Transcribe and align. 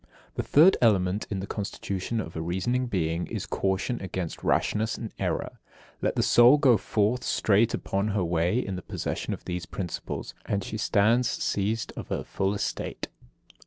The 0.33 0.41
third 0.41 0.77
element 0.81 1.27
in 1.29 1.41
the 1.41 1.45
constitution 1.45 2.19
of 2.19 2.35
a 2.35 2.41
reasoning 2.41 2.87
being 2.87 3.27
is 3.27 3.45
caution 3.45 4.01
against 4.01 4.43
rashness 4.43 4.97
and 4.97 5.13
error. 5.19 5.59
Let 6.01 6.15
the 6.15 6.23
soul 6.23 6.57
go 6.57 6.75
forth 6.75 7.23
straight 7.23 7.75
upon 7.75 8.07
her 8.07 8.25
way 8.25 8.57
in 8.57 8.75
the 8.75 8.81
possession 8.81 9.31
of 9.31 9.45
these 9.45 9.67
principles, 9.67 10.33
and 10.47 10.63
she 10.63 10.77
stands 10.79 11.29
seized 11.29 11.93
of 11.95 12.07
her 12.07 12.23
full 12.23 12.55
estate. 12.55 13.09